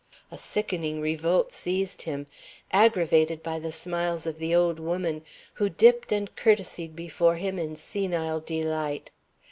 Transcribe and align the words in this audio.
A 0.31 0.37
sickening 0.39 0.99
revolt 0.99 1.51
seized 1.51 2.01
him, 2.01 2.25
aggravated 2.71 3.43
by 3.43 3.59
the 3.59 3.71
smiles 3.71 4.25
of 4.25 4.39
the 4.39 4.55
old 4.55 4.79
woman, 4.79 5.21
who 5.53 5.69
dipped 5.69 6.11
and 6.11 6.35
courtesied 6.35 6.95
before 6.95 7.35
him 7.35 7.59
in 7.59 7.75
senile 7.75 8.39
delight. 8.39 9.11